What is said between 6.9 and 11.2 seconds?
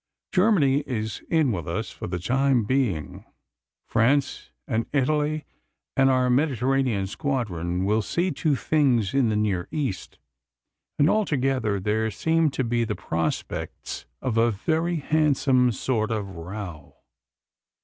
squadron will see to things in the Near East, and